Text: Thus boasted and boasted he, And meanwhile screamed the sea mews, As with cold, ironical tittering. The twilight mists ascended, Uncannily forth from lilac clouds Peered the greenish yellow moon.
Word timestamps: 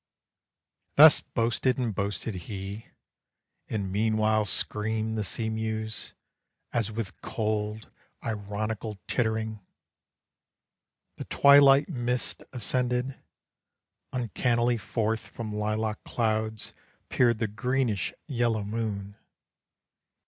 Thus 0.95 1.19
boasted 1.21 1.77
and 1.77 1.93
boasted 1.93 2.33
he, 2.33 2.87
And 3.69 3.91
meanwhile 3.91 4.45
screamed 4.45 5.15
the 5.15 5.23
sea 5.23 5.47
mews, 5.47 6.15
As 6.73 6.91
with 6.91 7.21
cold, 7.21 7.91
ironical 8.23 8.97
tittering. 9.05 9.59
The 11.17 11.25
twilight 11.25 11.87
mists 11.87 12.43
ascended, 12.51 13.15
Uncannily 14.11 14.77
forth 14.79 15.27
from 15.27 15.53
lilac 15.53 16.03
clouds 16.03 16.73
Peered 17.09 17.37
the 17.37 17.45
greenish 17.47 18.11
yellow 18.27 18.63
moon. 18.63 19.17